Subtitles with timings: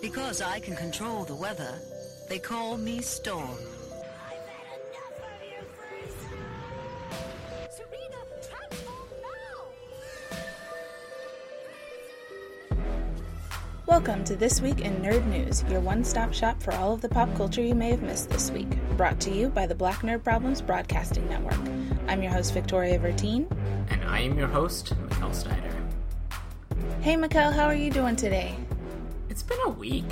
[0.00, 1.78] Because I can control the weather,
[2.30, 3.50] they call me Storm.
[3.50, 6.30] I've had enough of you, Frieza!
[7.70, 8.16] Serena,
[8.48, 9.10] transform
[12.70, 12.78] now!
[13.86, 17.08] Welcome to This Week in Nerd News, your one stop shop for all of the
[17.10, 18.70] pop culture you may have missed this week.
[18.96, 21.60] Brought to you by the Black Nerd Problems Broadcasting Network.
[22.08, 23.46] I'm your host, Victoria Vertine.
[23.90, 25.74] And I am your host, Mikkel Snyder.
[27.02, 28.56] Hey, Mikkel, how are you doing today?
[29.40, 30.04] It's been a week.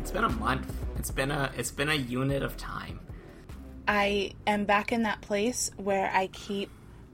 [0.00, 0.74] It's been a month.
[0.96, 2.98] It's been a it's been a unit of time.
[3.86, 6.68] I am back in that place where I keep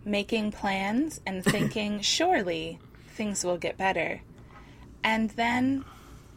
[0.06, 2.78] making plans and thinking, surely
[3.09, 4.22] things will get better.
[5.05, 5.84] And then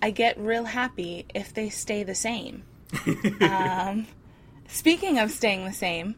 [0.01, 2.63] I get real happy if they stay the same.
[3.39, 4.07] um,
[4.67, 6.15] speaking of staying the same,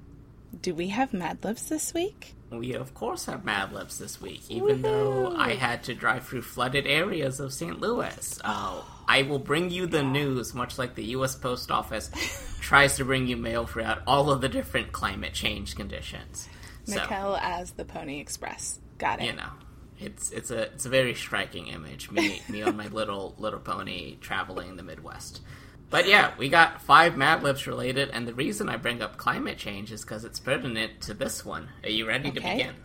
[0.63, 2.33] do we have Mad Libs this week?
[2.51, 6.41] We of course have Mad Libs this week, even though I had to drive through
[6.41, 7.79] flooded areas of St.
[7.79, 8.39] Louis.
[8.43, 11.35] Uh, I will bring you the news, much like the U.S.
[11.35, 12.09] Post Office
[12.61, 16.49] tries to bring you mail throughout all of the different climate change conditions.
[16.85, 18.79] So, Mikkel as the Pony Express.
[18.97, 19.25] Got it.
[19.25, 19.51] you know,
[19.99, 22.09] it's it's a it's a very striking image.
[22.09, 25.41] Me me on my little little pony traveling the Midwest.
[25.89, 29.57] But yeah, we got five Mad Libs related, and the reason I bring up climate
[29.57, 31.69] change is because it's pertinent to this one.
[31.83, 32.75] Are you ready to begin?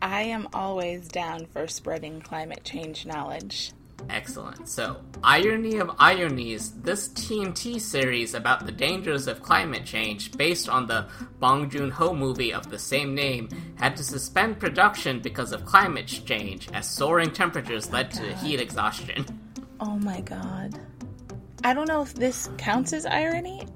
[0.00, 3.72] I am always down for spreading climate change knowledge.
[4.10, 4.68] Excellent.
[4.68, 10.88] So, irony of ironies, this TNT series about the dangers of climate change, based on
[10.88, 11.06] the
[11.38, 16.08] Bong Joon Ho movie of the same name, had to suspend production because of climate
[16.08, 19.24] change, as soaring temperatures led to heat exhaustion.
[19.78, 20.78] Oh my god.
[21.64, 23.66] I don't know if this counts as irony.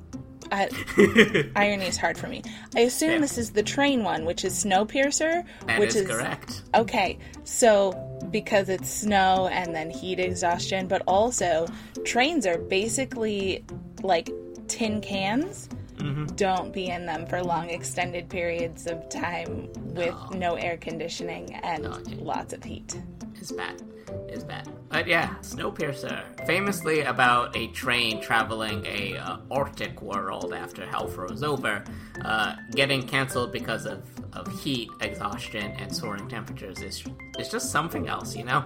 [0.53, 0.69] I,
[1.57, 2.43] irony is hard for me.
[2.77, 3.19] I assume Yeah.
[3.19, 6.63] this is the train one, which is Snowpiercer, That which is correct.
[6.75, 7.93] Okay, so
[8.31, 11.67] because it's snow and then heat exhaustion, but also
[12.05, 13.65] trains are basically
[14.03, 14.31] like
[14.69, 15.69] tin cans.
[15.97, 16.27] Mm-hmm.
[16.37, 21.85] Don't be in them for long extended periods of time with no, air conditioning and
[21.85, 23.01] No, lots of heat.
[23.41, 23.83] is bad.
[24.29, 24.69] Is bad.
[24.89, 31.43] But yeah, Snowpiercer, famously about a train traveling a uh, Arctic world after hell froze
[31.43, 31.83] over,
[32.25, 37.05] uh, getting canceled because of, of heat exhaustion and soaring temperatures is
[37.39, 38.65] is just something else, you know.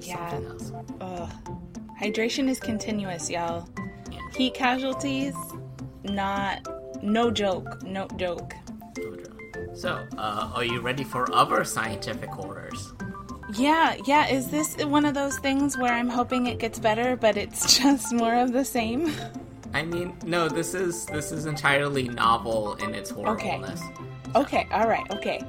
[0.00, 0.40] Yeah.
[1.00, 1.30] Ugh.
[2.00, 3.68] Hydration is continuous, y'all.
[4.10, 4.18] Yeah.
[4.36, 5.34] Heat casualties,
[6.04, 6.68] not
[7.02, 8.54] no joke, no joke.
[8.96, 9.30] no joke.
[9.74, 12.92] So, uh, are you ready for other scientific horrors?
[13.54, 14.26] Yeah, yeah.
[14.28, 18.12] Is this one of those things where I'm hoping it gets better, but it's just
[18.12, 19.12] more of the same?
[19.72, 23.80] I mean, no, this is this is entirely novel in its horribleness.
[24.36, 24.68] Okay, Okay.
[24.72, 25.42] all right, okay.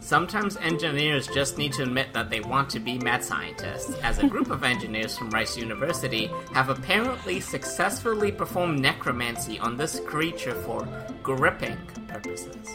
[0.00, 4.26] Sometimes engineers just need to admit that they want to be mad scientists, as a
[4.26, 10.86] group of engineers from Rice University have apparently successfully performed necromancy on this creature for
[11.22, 11.76] gripping
[12.08, 12.66] purposes.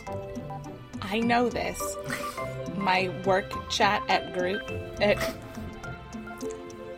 [1.01, 1.79] I know this.
[2.88, 4.62] My work chat at group.
[5.02, 5.18] At,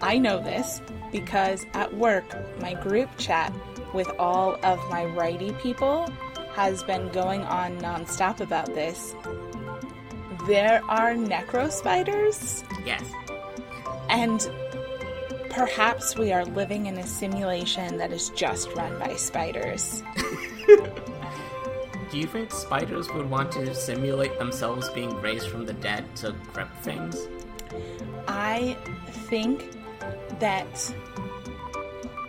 [0.01, 2.25] I know this because at work,
[2.61, 3.51] my group chat
[3.91, 6.07] with all of my righty people
[6.53, 9.15] has been going on nonstop about this.
[10.45, 13.03] There are necro spiders, Yes.
[14.09, 14.47] and
[15.49, 20.03] perhaps we are living in a simulation that is just run by spiders.
[22.11, 26.35] Do you think spiders would want to simulate themselves being raised from the dead to
[26.53, 27.27] grip things?
[28.27, 28.75] I
[29.29, 29.77] think
[30.39, 30.93] that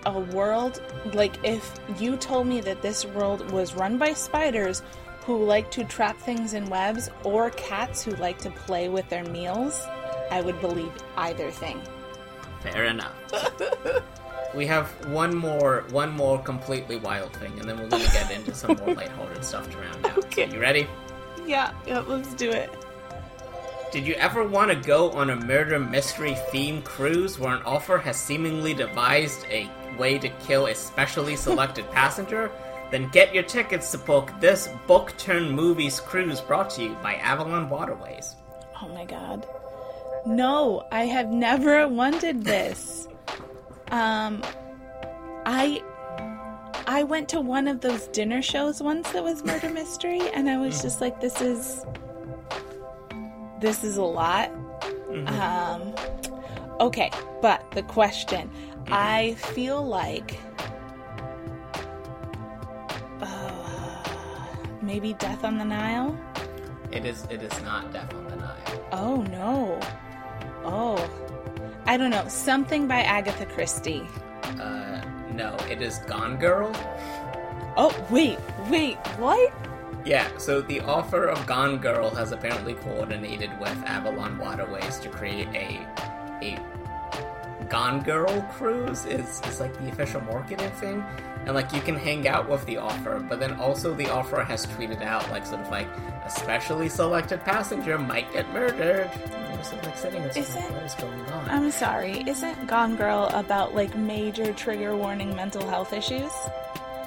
[0.07, 0.83] a world
[1.13, 4.83] like if you told me that this world was run by spiders
[5.25, 9.25] who like to trap things in webs or cats who like to play with their
[9.25, 9.81] meals,
[10.31, 11.81] I would believe either thing.
[12.61, 13.15] Fair enough.
[14.55, 18.55] we have one more, one more completely wild thing, and then we're gonna get into
[18.55, 20.19] some more lighthearted stuff to round out.
[20.19, 20.49] Okay.
[20.49, 20.87] So you ready?
[21.47, 22.71] Yeah, yeah, let's do it.
[23.93, 27.99] Did you ever want to go on a murder mystery theme cruise where an author
[27.99, 29.69] has seemingly devised a
[29.99, 32.53] way to kill a specially selected passenger?
[32.91, 37.15] Then get your tickets to book this book turned movies cruise brought to you by
[37.15, 38.37] Avalon Waterways.
[38.81, 39.47] Oh my god.
[40.27, 43.09] No, I have never wanted this.
[43.91, 44.43] Um
[45.47, 45.83] I
[46.87, 50.59] I went to one of those dinner shows once that was murder mystery and I
[50.59, 51.85] was just like this is
[53.61, 54.51] this is a lot.
[55.27, 55.95] Um
[56.81, 57.11] okay,
[57.43, 58.51] but the question
[58.91, 60.39] I feel like
[63.21, 64.05] uh,
[64.83, 66.19] maybe Death on the Nile?
[66.91, 67.25] It is.
[67.31, 68.89] It is not Death on the Nile.
[68.93, 69.79] Oh no.
[70.65, 71.30] Oh.
[71.91, 74.07] I don't know, something by Agatha Christie.
[74.61, 75.03] Uh,
[75.33, 76.71] no, it is Gone Girl.
[77.77, 78.39] Oh, wait,
[78.69, 79.53] wait, what?
[80.05, 85.49] Yeah, so the author of Gone Girl has apparently coordinated with Avalon Waterways to create
[85.49, 85.85] a
[86.41, 86.61] a
[87.69, 91.05] Gone Girl cruise is is like the official marketing thing.
[91.45, 94.65] And like you can hang out with the author, but then also the author has
[94.65, 95.89] tweeted out like sort of like
[96.25, 99.11] a specially selected passenger might get murdered.
[99.61, 101.49] And you're sort of like sitting and Is like, it- what is going on?
[101.51, 106.33] I'm sorry, isn't Gone Girl about like major trigger warning mental health issues?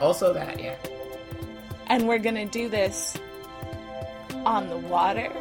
[0.01, 0.75] also that, yeah.
[1.87, 3.17] And we're gonna do this
[4.45, 5.31] on the water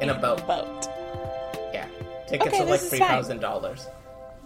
[0.00, 0.46] In a boat.
[0.46, 0.86] boat.
[1.72, 1.86] Yeah.
[2.28, 3.86] Tickets Okay, are like three thousand dollars.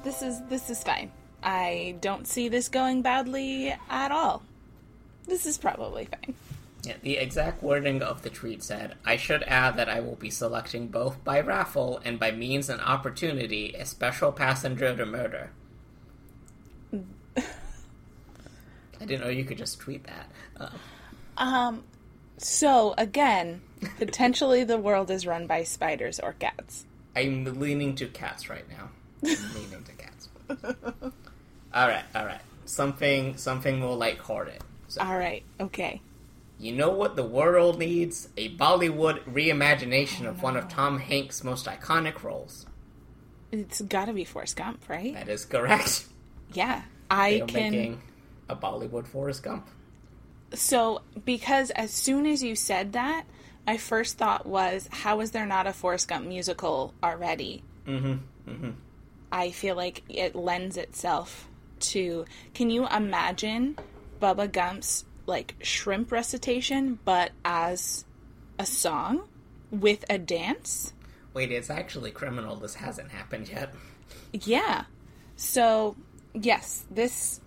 [0.04, 1.10] This is this is fine.
[1.42, 4.42] I don't see this going badly at all.
[5.26, 6.34] This is probably fine.
[6.86, 10.30] Yeah, the exact wording of the tweet said, I should add that I will be
[10.30, 15.50] selecting both by raffle and by means and opportunity a special passenger to murder.
[17.36, 20.30] I didn't know you could just tweet that.
[20.58, 20.68] Uh,
[21.36, 21.84] Um
[22.36, 23.62] so again,
[23.98, 26.84] potentially the world is run by spiders or cats.
[27.16, 28.90] I'm leaning to cats right now.
[29.24, 30.28] I'm leaning to cats.
[31.74, 32.40] alright, alright.
[32.66, 34.62] Something something more lighthearted.
[34.88, 36.00] So, All right, okay.
[36.58, 38.28] You know what the world needs?
[38.36, 42.66] A Bollywood reimagination of one of Tom Hanks' most iconic roles.
[43.50, 45.14] It's got to be Forrest Gump, right?
[45.14, 46.06] That is correct.
[46.52, 46.82] Yeah.
[47.10, 48.02] They I are can making
[48.48, 49.68] a Bollywood Forrest Gump.
[50.52, 53.24] So, because as soon as you said that,
[53.66, 57.62] my first thought was, how is there not a Forrest Gump musical already?
[57.86, 58.50] Mm-hmm.
[58.50, 58.70] Mm-hmm.
[59.32, 61.48] I feel like it lends itself
[61.80, 62.24] to.
[62.54, 63.76] Can you imagine
[64.20, 68.04] Bubba Gump's like shrimp recitation, but as
[68.58, 69.28] a song
[69.70, 70.92] with a dance?
[71.32, 72.56] Wait, it's actually criminal.
[72.56, 73.74] This hasn't happened yet.
[74.32, 74.84] Yeah.
[75.36, 75.96] So,
[76.32, 77.40] yes, this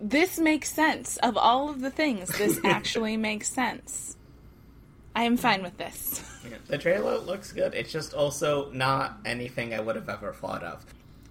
[0.00, 1.16] this makes sense.
[1.18, 4.16] Of all of the things, this actually makes sense.
[5.14, 6.24] I am fine with this.
[6.48, 7.74] Yeah, the trailer looks good.
[7.74, 10.84] It's just also not anything I would have ever thought of.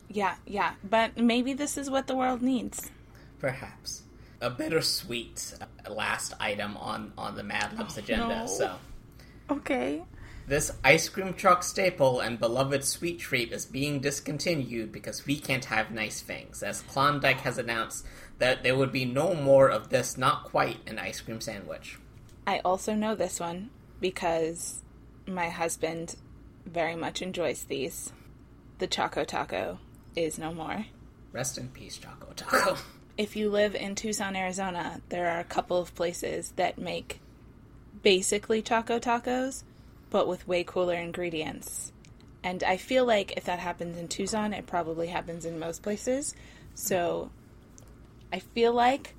[0.10, 0.74] Yeah, yeah.
[0.88, 2.92] But maybe this is what the world needs.
[3.40, 4.04] Perhaps
[4.42, 8.28] a bittersweet uh, last item on on the Mad Libs agenda.
[8.42, 8.46] no.
[8.48, 8.76] So
[9.50, 10.04] Okay.
[10.48, 15.66] this ice cream truck staple and beloved sweet treat is being discontinued because we can't
[15.66, 16.62] have nice things.
[16.64, 18.06] As Klondike has announced
[18.38, 21.98] that there would be no more of this not quite an ice cream sandwich.
[22.48, 23.70] I also know this one
[24.00, 24.82] because
[25.28, 26.16] my husband
[26.66, 28.12] very much enjoys these.
[28.78, 29.80] The Choco Taco
[30.16, 30.86] is no more.
[31.34, 32.78] Rest in peace, Choco Taco.
[33.20, 37.20] If you live in Tucson, Arizona, there are a couple of places that make
[38.02, 39.64] basically Choco Tacos,
[40.10, 41.92] but with way cooler ingredients.
[42.46, 46.34] And I feel like if that happens in Tucson, it probably happens in most places.
[46.76, 47.30] So
[48.32, 49.16] I feel like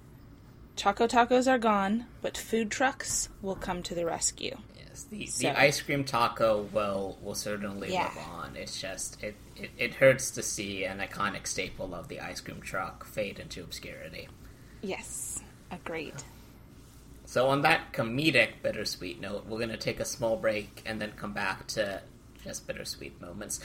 [0.76, 4.56] Choco Tacos are gone, but food trucks will come to the rescue.
[4.76, 8.04] Yes, the, So- the ice cream taco will will certainly Yeah.
[8.14, 8.56] live on.
[8.56, 12.60] It's just it, it it hurts to see an iconic staple of the ice cream
[12.60, 14.28] truck fade into obscurity.
[14.82, 16.14] Yes, agreed.
[17.26, 21.32] So on that comedic bittersweet note, we're gonna take a small break and then come
[21.32, 22.02] back to
[22.42, 23.60] just bittersweet moments.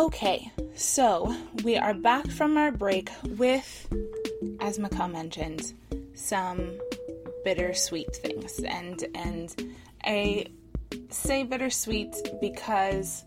[0.00, 3.86] Okay, so we are back from our break with,
[4.58, 5.74] as Mikkel mentioned,
[6.14, 6.80] some
[7.44, 10.46] bittersweet things, and and I
[11.10, 13.26] say bittersweet because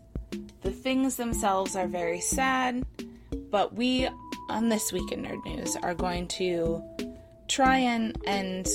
[0.62, 2.84] the things themselves are very sad,
[3.52, 4.08] but we
[4.48, 6.82] on this week in Nerd News are going to
[7.46, 8.66] try and and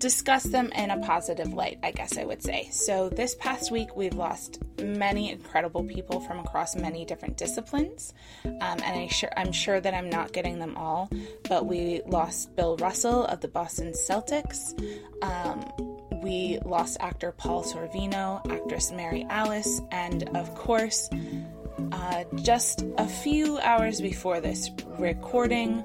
[0.00, 2.68] discuss them in a positive light, I guess I would say.
[2.72, 8.14] So, this past week, we've lost many incredible people from across many different disciplines,
[8.44, 11.10] um, and I sure, I'm sure that I'm not getting them all,
[11.48, 14.74] but we lost Bill Russell of the Boston Celtics.
[15.22, 15.64] Um,
[16.22, 21.08] we lost actor Paul Sorvino, actress Mary Alice, and of course,
[21.92, 25.84] uh, just a few hours before this recording,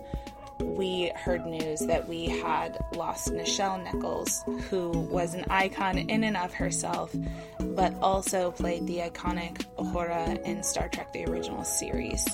[0.59, 6.37] we heard news that we had lost Nichelle Nichols, who was an icon in and
[6.37, 7.15] of herself,
[7.59, 12.27] but also played the iconic Uhura in Star Trek the original series.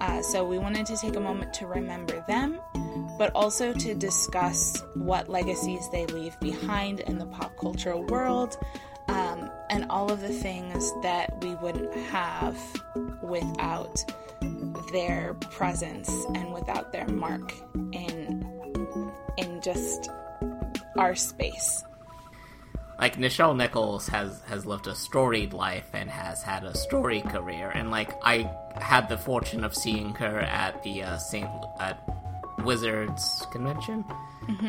[0.00, 2.60] Uh, so we wanted to take a moment to remember them,
[3.18, 8.58] but also to discuss what legacies they leave behind in the pop culture world.
[9.08, 12.56] Um, and all of the things that we wouldn't have
[13.22, 14.04] without
[14.92, 17.52] their presence and without their mark
[17.92, 18.44] in
[19.36, 20.10] in just
[20.98, 21.84] our space.
[22.98, 27.70] like Nichelle Nichols has has lived a storied life and has had a storied career,
[27.70, 31.98] and like I had the fortune of seeing her at the uh, Saint at
[32.64, 34.04] Wizards convention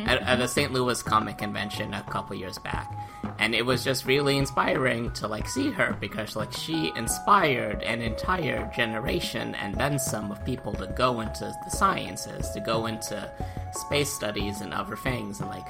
[0.06, 0.72] at, at a St.
[0.72, 2.90] Louis comic convention a couple years back,
[3.38, 8.00] and it was just really inspiring to like see her because like she inspired an
[8.00, 13.30] entire generation and then some of people to go into the sciences, to go into
[13.72, 15.66] space studies and other things, and like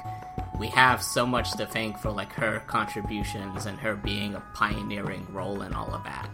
[0.59, 5.25] we have so much to thank for like her contributions and her being a pioneering
[5.31, 6.29] role in all of that.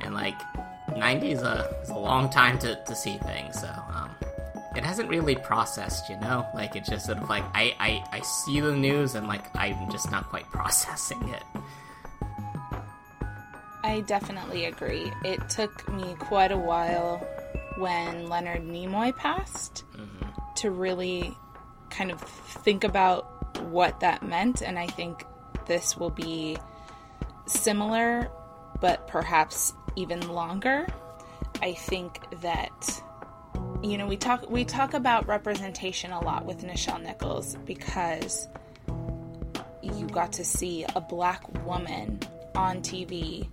[0.00, 0.40] And like
[0.90, 4.10] 90s is a, is a long time to, to see things, so um,
[4.80, 6.46] it hasn't really processed, you know?
[6.54, 9.90] Like it's just sort of like I, I, I see the news and like I'm
[9.90, 11.42] just not quite processing it.
[13.84, 15.12] I definitely agree.
[15.22, 17.18] It took me quite a while
[17.76, 20.30] when Leonard Nimoy passed mm-hmm.
[20.56, 21.36] to really
[21.90, 25.26] kind of think about what that meant, and I think
[25.66, 26.56] this will be
[27.44, 28.30] similar,
[28.80, 30.86] but perhaps even longer.
[31.60, 33.02] I think that
[33.82, 38.48] you know we talk we talk about representation a lot with Nichelle Nichols because
[39.82, 42.20] you got to see a black woman
[42.54, 43.48] on TV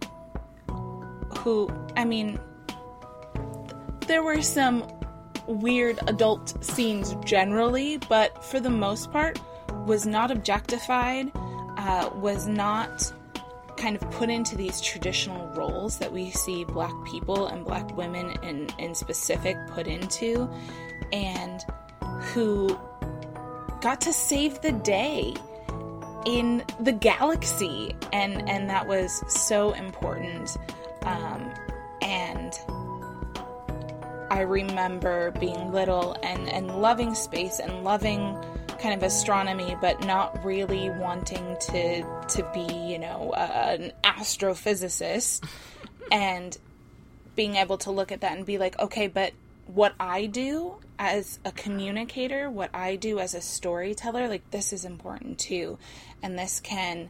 [1.40, 2.40] who, I mean,
[4.08, 4.86] there were some
[5.48, 9.40] weird adult scenes generally, but for the most part,
[9.86, 11.32] was not objectified,
[11.78, 13.14] uh, was not
[13.78, 18.34] kind of put into these traditional roles that we see black people and black women
[18.44, 20.50] in, in specific put into,
[21.14, 21.64] and
[22.34, 22.68] who
[23.82, 25.34] got to save the day
[26.26, 27.96] in the galaxy.
[28.12, 30.58] And and that was so important.
[31.04, 31.54] Um,
[32.02, 32.54] and
[34.30, 38.38] I remember being little and and loving space and loving
[38.78, 45.44] kind of astronomy but not really wanting to to be you know uh, an astrophysicist
[46.12, 46.58] and
[47.36, 49.34] being able to look at that and be like okay but
[49.68, 54.86] what I do as a communicator, what I do as a storyteller, like this is
[54.86, 55.78] important too.
[56.24, 57.10] And this can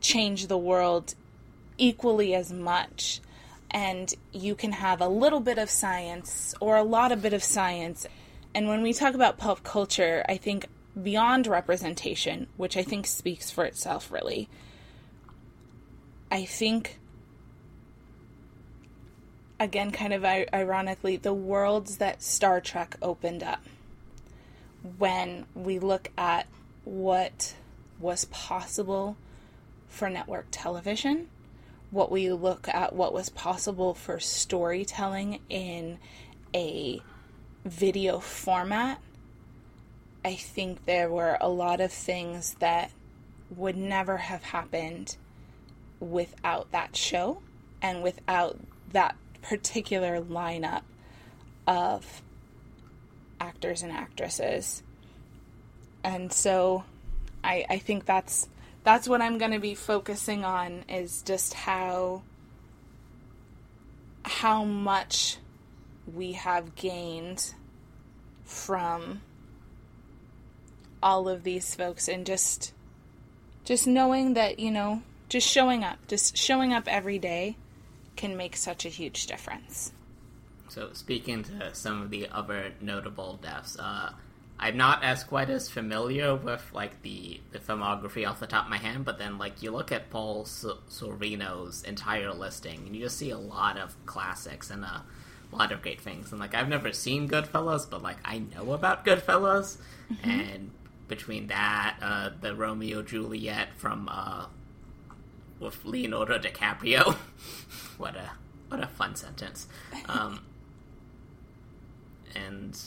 [0.00, 1.14] change the world
[1.78, 3.20] equally as much.
[3.70, 7.42] And you can have a little bit of science or a lot of bit of
[7.42, 8.06] science.
[8.54, 10.66] And when we talk about pop culture, I think
[11.00, 14.48] beyond representation, which I think speaks for itself really,
[16.30, 16.98] I think
[19.58, 23.60] again, kind of ironically, the worlds that Star Trek opened up
[24.98, 26.46] when we look at
[26.84, 27.54] what
[27.98, 29.16] was possible
[29.88, 31.28] for network television,
[31.90, 35.98] what we look at what was possible for storytelling in
[36.54, 37.00] a
[37.64, 39.00] video format.
[40.24, 42.90] I think there were a lot of things that
[43.54, 45.16] would never have happened
[46.00, 47.42] without that show
[47.82, 48.58] and without
[48.92, 50.82] that particular lineup
[51.66, 52.22] of
[53.40, 54.82] actors and actresses.
[56.02, 56.84] And so
[57.42, 58.48] I I think that's
[58.82, 62.22] that's what I'm going to be focusing on is just how
[64.24, 65.38] how much
[66.12, 67.54] we have gained
[68.44, 69.20] from
[71.04, 72.72] all of these folks and just
[73.64, 77.56] just knowing that, you know, just showing up, just showing up every day
[78.16, 79.92] can make such a huge difference.
[80.68, 84.12] So speaking to some of the other notable deaths, uh,
[84.58, 88.70] I'm not as quite as familiar with like the, the filmography off the top of
[88.70, 93.02] my hand, but then like you look at Paul S- Sorvino's entire listing, and you
[93.02, 95.02] just see a lot of classics and a
[95.52, 96.30] lot of great things.
[96.30, 99.76] And like I've never seen Goodfellas, but like I know about Goodfellas,
[100.22, 100.70] and
[101.08, 104.46] between that, uh, the Romeo Juliet from uh,
[105.60, 107.14] with Leonardo DiCaprio,
[107.98, 108.30] what a
[108.68, 109.68] what a fun sentence.
[110.08, 110.44] Um,
[112.34, 112.78] and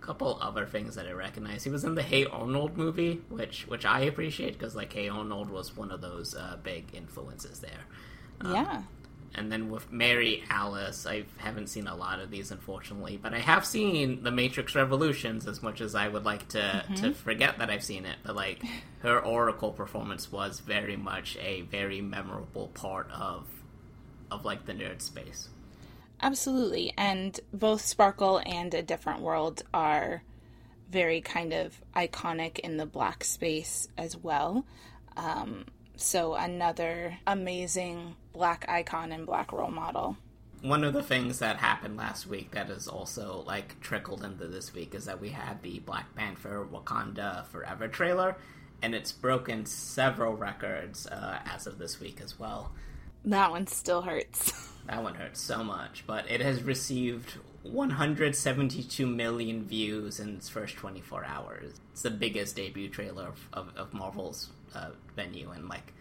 [0.00, 1.64] a couple other things that I recognize.
[1.64, 5.50] He was in the Hey Arnold movie, which which I appreciate because like Hey Arnold
[5.50, 7.84] was one of those uh, big influences there.
[8.40, 8.82] Um, yeah.
[9.36, 13.38] And then with Mary Alice, I haven't seen a lot of these, unfortunately, but I
[13.38, 17.68] have seen The Matrix Revolutions as much as I would like to, to forget that
[17.68, 18.16] I've seen it.
[18.24, 18.62] But, like,
[19.00, 23.46] her Oracle performance was very much a very memorable part of,
[24.30, 25.50] of like, the nerd space.
[26.22, 26.94] Absolutely.
[26.96, 30.22] And both Sparkle and A Different World are
[30.90, 34.64] very kind of iconic in the black space as well.
[35.16, 35.66] Um,
[35.96, 40.16] so, another amazing black icon and black role model.
[40.62, 44.74] one of the things that happened last week that is also like trickled into this
[44.74, 48.36] week is that we had the Black Panther Wakanda Forever trailer,
[48.82, 52.72] and it's broken several records uh, as of this week as well.
[53.24, 54.52] That one still hurts.
[54.86, 60.76] That one hurts so much, but it has received 172 million views in its first
[60.76, 61.72] 24 hours.
[61.90, 65.92] It's the biggest debut trailer of, of, of Marvel's uh, venue, and like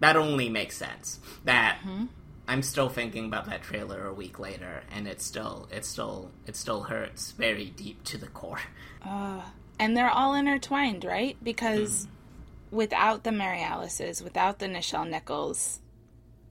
[0.00, 1.20] that only makes sense.
[1.44, 2.06] That mm-hmm.
[2.48, 6.56] I'm still thinking about that trailer a week later, and it still, it still, it
[6.56, 8.60] still hurts very deep to the core.
[9.02, 9.40] Uh,
[9.78, 11.36] and they're all intertwined, right?
[11.42, 12.76] Because mm-hmm.
[12.76, 15.80] without the Mary Alice's, without the Nichelle Nichols,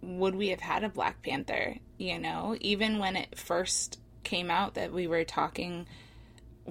[0.01, 1.75] would we have had a Black Panther?
[1.97, 5.87] You know, even when it first came out that we were talking,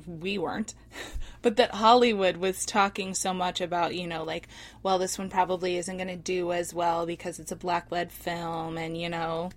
[0.06, 0.74] we weren't,
[1.44, 4.48] but that Hollywood was talking so much about, you know, like,
[4.82, 8.10] well, this one probably isn't going to do as well because it's a black led
[8.10, 9.50] film, and, you know,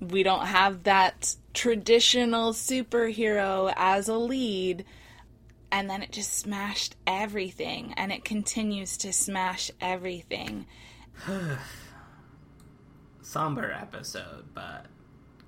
[0.00, 4.84] we don't have that traditional superhero as a lead
[5.70, 10.66] and then it just smashed everything and it continues to smash everything
[13.22, 14.86] Somber episode, but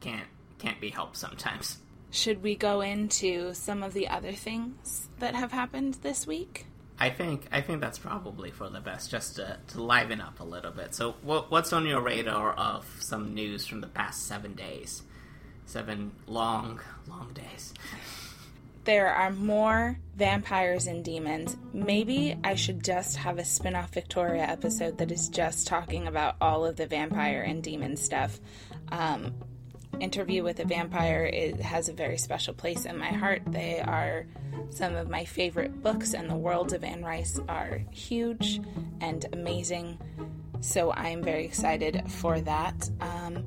[0.01, 0.27] can't
[0.59, 1.79] can't be helped sometimes.
[2.17, 6.67] Should we go into some of the other things that have happened this week
[6.99, 10.45] I think I think that's probably for the best, just to, to liven up a
[10.45, 10.95] little bit.
[10.95, 15.03] So, what, what's on your radar of some news from the past seven days?
[15.67, 17.75] Seven long, long days.
[18.85, 24.97] there are more vampires and demons maybe i should just have a spin-off victoria episode
[24.99, 28.39] that is just talking about all of the vampire and demon stuff
[28.93, 29.35] um,
[30.01, 33.43] interview with a vampire it has a very special place in my heart.
[33.47, 34.27] They are
[34.71, 38.61] some of my favorite books and the worlds of anne rice are huge
[39.01, 39.99] and amazing
[40.61, 42.91] so i'm very excited for that.
[43.01, 43.45] Um,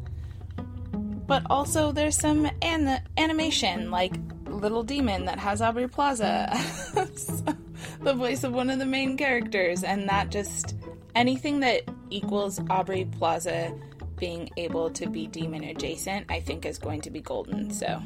[1.27, 4.13] but also there's some an- animation like
[4.47, 6.49] Little Demon that has Aubrey Plaza,
[8.01, 10.75] the voice of one of the main characters, and that just
[11.13, 13.71] anything that equals Aubrey Plaza
[14.19, 17.71] being able to be demon adjacent, I think is going to be golden.
[17.71, 18.01] So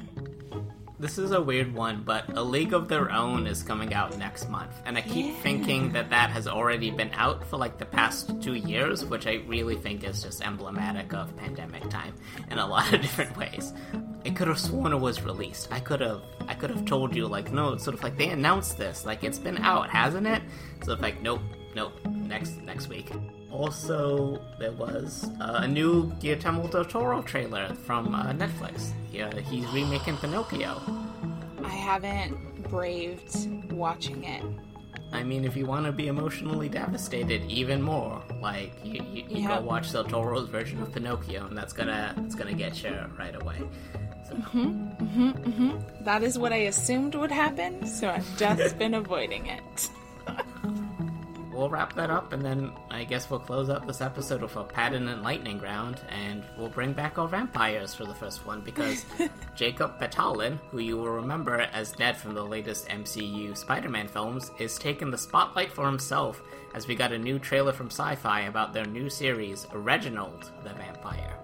[0.99, 4.47] This is a weird one, but A League of Their Own is coming out next
[4.49, 8.41] month, and I keep thinking that that has already been out for like the past
[8.41, 12.13] two years, which I really think is just emblematic of pandemic time
[12.49, 13.73] in a lot of different ways.
[14.25, 15.67] I could have sworn it was released.
[15.73, 18.29] I could have, I could have told you like, no, it's sort of like they
[18.29, 20.41] announced this, like it's been out, hasn't it?
[20.85, 21.41] So it's like, nope,
[21.75, 23.11] nope, next next week.
[23.53, 28.91] Also, there was uh, a new Guillermo del Toro trailer from uh, Netflix.
[29.11, 30.81] Yeah, he's remaking Pinocchio.
[31.63, 32.35] I haven't
[32.69, 34.43] braved watching it.
[35.11, 39.37] I mean, if you want to be emotionally devastated even more, like you, you, you
[39.43, 39.59] Yeah.
[39.59, 43.35] go watch Del Toro's version of Pinocchio, and that's gonna it's gonna get you right
[43.39, 43.57] away.
[44.27, 44.35] So,
[46.01, 49.89] That is what I assumed would happen, so I've just been avoiding it.
[51.53, 54.63] We'll wrap that up, and then I guess we'll close out this episode with a
[54.63, 59.05] Patton and Lightning round, and we'll bring back our vampires for the first one because
[59.55, 64.77] Jacob Batalon, who you will remember as Ned from the latest MCU Spider-Man films, is
[64.77, 66.41] taking the spotlight for himself
[66.73, 71.42] as we got a new trailer from Sci-Fi about their new series, Reginald the Vampire.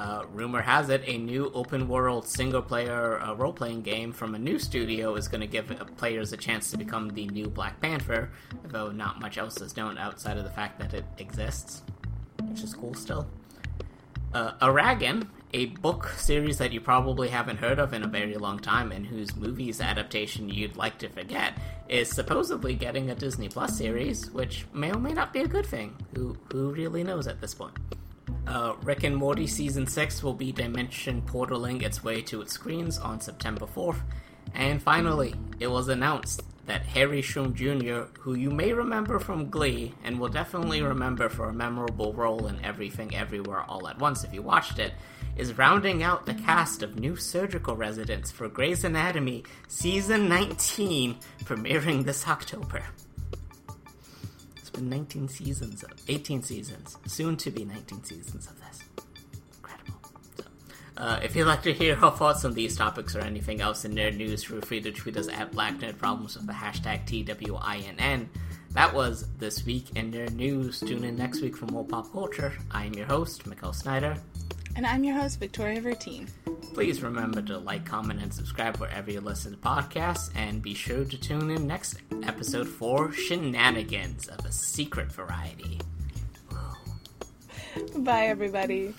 [0.00, 4.34] Uh, rumor has it a new open world single player uh, role playing game from
[4.34, 7.78] a new studio is going to give players a chance to become the new Black
[7.82, 8.30] Panther,
[8.64, 11.82] though not much else is known outside of the fact that it exists,
[12.44, 13.26] which is cool still.
[14.32, 18.58] Uh, Eragon, a book series that you probably haven't heard of in a very long
[18.58, 21.58] time and whose movies adaptation you'd like to forget,
[21.90, 25.66] is supposedly getting a Disney Plus series, which may or may not be a good
[25.66, 25.94] thing.
[26.14, 27.76] Who, who really knows at this point?
[28.50, 32.98] Uh, Rick and Morty Season 6 will be dimension portaling its way to its screens
[32.98, 34.00] on September 4th.
[34.54, 39.94] And finally, it was announced that Harry Shum Jr., who you may remember from Glee
[40.02, 44.34] and will definitely remember for a memorable role in Everything Everywhere All at Once if
[44.34, 44.94] you watched it,
[45.36, 52.04] is rounding out the cast of new surgical residents for Grey's Anatomy Season 19, premiering
[52.04, 52.82] this October.
[54.80, 58.80] It's 19 seasons, of, 18 seasons, soon to be 19 seasons of this.
[59.58, 60.00] Incredible.
[60.38, 60.44] So,
[60.96, 63.92] uh, if you'd like to hear our thoughts on these topics or anything else in
[63.92, 68.28] nerd news, feel free to tweet us at Black Nerd Problems with the hashtag TWINN.
[68.70, 70.80] That was This Week in Nerd News.
[70.80, 72.54] Tune in next week for more pop culture.
[72.70, 74.16] I am your host, Mikkel Snyder.
[74.76, 76.26] And I'm your host, Victoria Vertine.
[76.72, 81.04] Please remember to like, comment, and subscribe wherever you listen to podcasts, and be sure
[81.04, 85.80] to tune in next episode for shenanigans of a secret variety.
[87.96, 88.94] Bye, everybody.